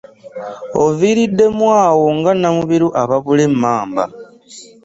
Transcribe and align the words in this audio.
Oviiriddemu 0.83 1.65
awo 1.85 2.05
nga 2.17 2.31
Namubiru 2.39 2.87
ababula 3.01 3.41
emmamba. 3.49 4.03